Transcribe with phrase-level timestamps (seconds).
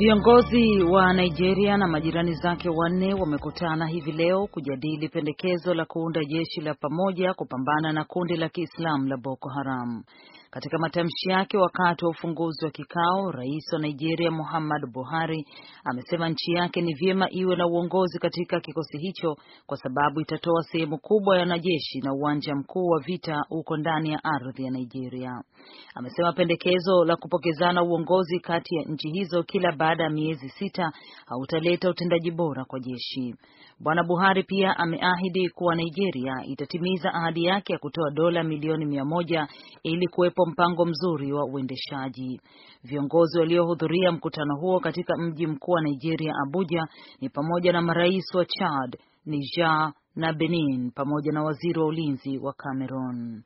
[0.00, 6.60] Viongozi wa Nigeria na majirani zake wanne wamekutana hivi leo kujadili pendekezo la kuunda jeshi
[6.60, 10.02] la pamoja kupambana na kundi la Kiislamu la Boko Haram.
[10.52, 15.46] Katika matamshi yake wakati wa ufunguzi wa kikao, rais wa Nigeria Muhammadu Buhari
[15.84, 19.36] amesema nchi yake ni vyema iwe na uongozi katika kikosi hicho
[19.66, 24.24] kwa sababu itatoa sehemu kubwa ya wanajeshi na uwanja mkuu wa vita uko ndani ya
[24.24, 25.42] ardhi ya Nigeria.
[25.94, 30.92] Amesema pendekezo la kupokezana uongozi kati ya nchi hizo kila baada ya miezi sita
[31.26, 33.34] hautaleta utendaji bora kwa jeshi.
[33.80, 39.48] Bwana Buhari pia ameahidi kuwa Nigeria itatimiza ahadi yake ya kutoa dola milioni mia moja
[39.82, 42.40] ili kuwepo mpango mzuri wa uendeshaji.
[42.84, 46.84] Viongozi waliohudhuria mkutano huo katika mji mkuu wa Nigeria, Abuja,
[47.20, 52.52] ni pamoja na marais wa Chad, Niger na Benin pamoja na waziri wa ulinzi wa
[52.52, 53.42] Cameroon.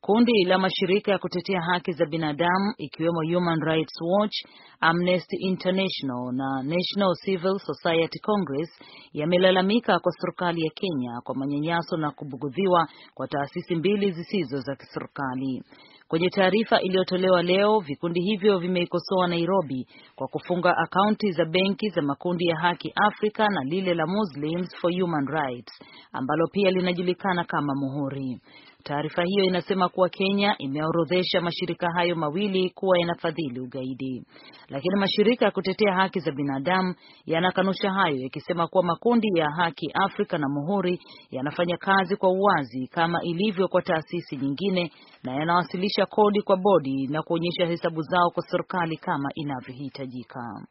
[0.00, 4.34] Kundi la mashirika ya kutetea haki za binadamu ikiwemo Human Rights Watch,
[4.80, 8.70] Amnesty International na National Civil Society Congress
[9.12, 15.62] yamelalamika kwa serikali ya Kenya kwa manyanyaso na kubugudhiwa kwa taasisi mbili zisizo za kiserikali.
[16.08, 22.46] Kwenye taarifa iliyotolewa leo, vikundi hivyo vimeikosoa Nairobi kwa kufunga akaunti za benki za makundi
[22.46, 25.72] ya Haki Afrika na lile la Muslims for Human Rights
[26.12, 28.40] ambalo pia linajulikana kama Muhuri.
[28.84, 34.24] Taarifa hiyo inasema kuwa Kenya imeorodhesha mashirika hayo mawili kuwa yanafadhili ugaidi,
[34.68, 36.94] lakini mashirika ya kutetea haki za binadamu
[37.26, 43.22] yanakanusha hayo, yakisema kuwa makundi ya Haki Afrika na Muhuri yanafanya kazi kwa uwazi kama
[43.22, 44.92] ilivyo kwa taasisi nyingine
[45.24, 50.66] na yanawasilisha kodi kwa bodi na kuonyesha hesabu zao kwa serikali kama inavyohitajika.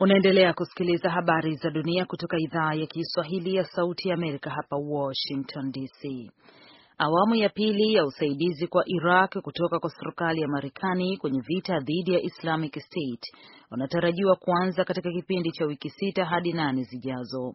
[0.00, 5.72] Unaendelea kusikiliza habari za dunia kutoka idhaa ya Kiswahili ya Sauti ya Amerika hapa Washington
[5.72, 6.30] DC.
[7.00, 12.12] Awamu ya pili ya usaidizi kwa Iraq kutoka kwa serikali ya Marekani kwenye vita dhidi
[12.14, 13.22] ya Islamic State
[13.70, 17.54] unatarajiwa kuanza katika kipindi cha wiki sita hadi nane zijazo.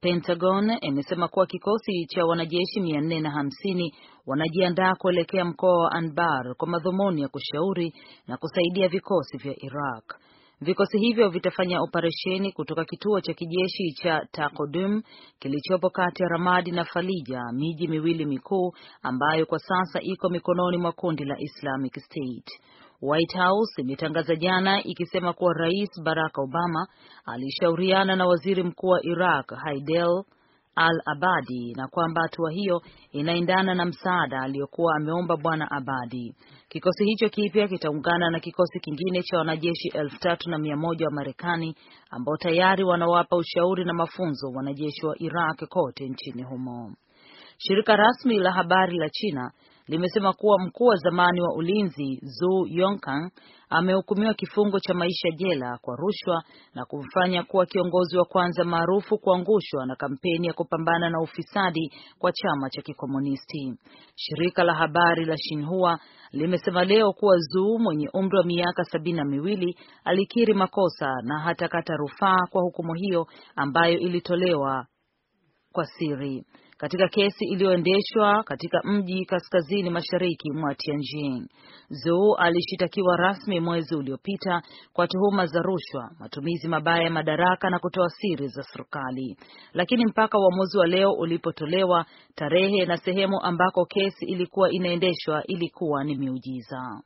[0.00, 3.94] Pentagon imesema kuwa kikosi cha wanajeshi mia nne na hamsini
[4.26, 7.94] wanajiandaa kuelekea mkoa wa Anbar kwa madhumuni ya kushauri
[8.26, 10.14] na kusaidia vikosi vya Iraq.
[10.60, 15.02] Vikosi hivyo vitafanya operesheni kutoka kituo cha kijeshi cha Takodum
[15.38, 18.72] kilichopo kati ya Ramadi na Falija, miji miwili mikuu
[19.02, 22.50] ambayo kwa sasa iko mikononi mwa kundi la Islamic State.
[23.02, 26.86] White House imetangaza jana ikisema kuwa Rais Barack Obama
[27.24, 30.24] alishauriana na Waziri Mkuu wa Iraq Haidel
[30.76, 36.34] al-Abadi na kwamba hatua hiyo inaendana na msaada aliyokuwa ameomba Bwana Abadi.
[36.68, 41.12] Kikosi hicho kipya kitaungana na kikosi kingine cha wanajeshi elfu tatu na mia moja wa
[41.12, 41.76] Marekani
[42.10, 46.94] ambao tayari wanawapa ushauri na mafunzo wanajeshi wa Iraq kote nchini humo.
[47.58, 49.52] Shirika rasmi la habari la China
[49.88, 53.30] limesema kuwa mkuu wa zamani wa ulinzi Zu Yongkang
[53.68, 56.42] amehukumiwa kifungo cha maisha jela kwa rushwa
[56.74, 62.32] na kumfanya kuwa kiongozi wa kwanza maarufu kuangushwa na kampeni ya kupambana na ufisadi kwa
[62.32, 63.74] chama cha kikomunisti.
[64.16, 65.98] Shirika la habari la Xinhua
[66.32, 71.96] limesema leo kuwa Zu mwenye umri wa miaka sabini na miwili alikiri makosa na hatakata
[71.96, 74.86] rufaa kwa hukumu hiyo ambayo ilitolewa
[75.72, 76.44] kwa siri
[76.84, 81.48] katika kesi iliyoendeshwa katika mji kaskazini mashariki mwa Tianjin.
[81.88, 84.62] Zhou alishitakiwa rasmi mwezi uliopita
[84.92, 89.36] kwa tuhuma za rushwa, matumizi mabaya ya madaraka na kutoa siri za serikali,
[89.72, 96.14] lakini mpaka uamuzi wa leo ulipotolewa, tarehe na sehemu ambako kesi ilikuwa inaendeshwa ilikuwa ni
[96.18, 97.02] miujiza.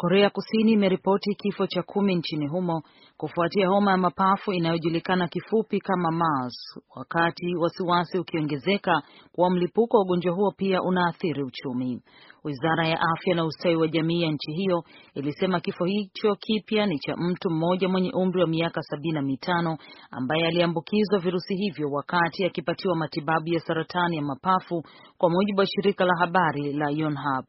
[0.00, 2.82] Korea Kusini imeripoti kifo cha kumi nchini humo
[3.16, 9.02] kufuatia homa ya mapafu inayojulikana kifupi kama MERS, wakati wasiwasi ukiongezeka
[9.32, 12.02] kuwa mlipuko wa ugonjwa huo pia unaathiri uchumi.
[12.44, 14.84] Wizara ya Afya na Ustawi wa Jamii ya nchi hiyo
[15.14, 19.78] ilisema kifo hicho kipya ni cha mtu mmoja mwenye umri wa miaka sabini na mitano
[20.10, 24.82] ambaye aliambukizwa virusi hivyo wakati akipatiwa matibabu ya saratani ya mapafu,
[25.18, 27.44] kwa mujibu wa shirika la habari la Yonhap.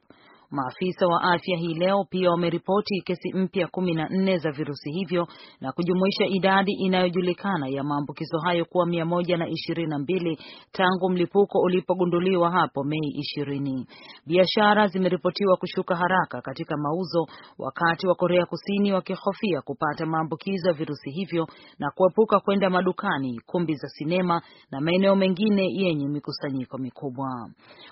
[0.51, 5.27] Maafisa wa afya hii leo pia wameripoti kesi mpya kumi na nne za virusi hivyo
[5.61, 10.39] na kujumuisha idadi inayojulikana ya maambukizo hayo kuwa mia moja na ishirini na mbili
[10.71, 13.87] tangu mlipuko ulipogunduliwa hapo Mei ishirini.
[14.27, 17.25] Biashara zimeripotiwa kushuka haraka katika mauzo,
[17.59, 21.47] wakati wa Korea Kusini wakihofia kupata maambukizo ya virusi hivyo
[21.79, 27.49] na kuepuka kwenda madukani, kumbi za sinema na maeneo mengine yenye mikusanyiko mikubwa.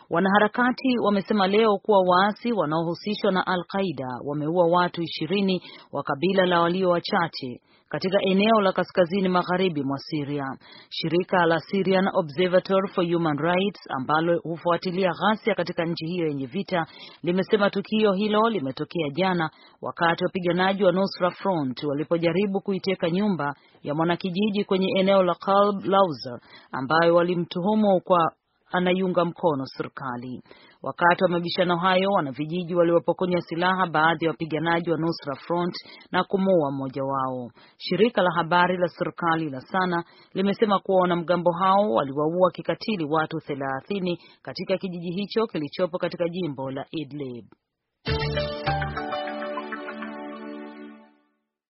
[0.10, 5.62] Wanaharakati wamesema leo kuwa waasi waasi wanaohusishwa na Al-Qaida wameua watu ishirini
[5.92, 10.46] wa kabila la walio wachache katika eneo la kaskazini magharibi mwa Syria.
[10.90, 16.86] Shirika la Syrian Observatory for Human Rights ambalo hufuatilia ghasia katika nchi hiyo yenye vita
[17.24, 19.50] limesema tukio hilo limetokea jana
[19.82, 26.40] wakati wapiganaji wa Nusra Front walipojaribu kuiteka nyumba ya mwanakijiji kwenye eneo la Kalb Lauzer
[26.72, 28.32] ambayo walimtuhumu kwa
[28.72, 30.42] anaiunga mkono serikali.
[30.84, 35.74] Wakati wa mabishano hayo, wanavijiji waliwapokonya silaha baadhi ya wapiganaji wa Nusra Front
[36.12, 37.52] na kumuua mmoja wao.
[37.78, 44.20] Shirika la habari la serikali la Sana limesema kuwa wanamgambo hao waliwaua kikatili watu thelathini
[44.42, 47.46] katika kijiji hicho kilichopo katika jimbo la Idlib.